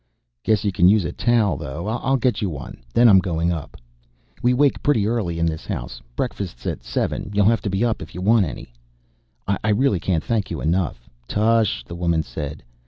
"Guess 0.43 0.63
you 0.65 0.71
can 0.71 0.87
use 0.89 1.05
a 1.05 1.11
towel, 1.11 1.57
though. 1.57 1.85
I'll 1.85 2.17
get 2.17 2.41
you 2.41 2.49
one, 2.49 2.81
then 2.91 3.07
I'm 3.07 3.19
going 3.19 3.51
up. 3.51 3.77
We 4.41 4.51
wake 4.51 4.81
pretty 4.81 5.05
early 5.05 5.37
in 5.37 5.45
this 5.45 5.67
house. 5.67 6.01
Breakfast's 6.15 6.65
at 6.65 6.81
seven; 6.83 7.29
you'll 7.35 7.45
have 7.45 7.61
to 7.61 7.69
be 7.69 7.85
up 7.85 8.01
if 8.01 8.15
you 8.15 8.21
want 8.21 8.47
any." 8.47 8.73
"I 9.47 9.69
really 9.69 9.99
can't 9.99 10.23
thank 10.23 10.49
you 10.49 10.59
enough" 10.59 11.07
"Tush," 11.27 11.83
the 11.83 11.93
woman 11.93 12.23
said. 12.23 12.63